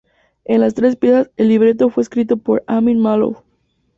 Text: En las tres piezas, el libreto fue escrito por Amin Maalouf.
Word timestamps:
En 0.45 0.61
las 0.61 0.73
tres 0.73 0.95
piezas, 0.95 1.29
el 1.37 1.49
libreto 1.49 1.91
fue 1.91 2.01
escrito 2.01 2.37
por 2.37 2.63
Amin 2.65 2.97
Maalouf. 2.99 3.41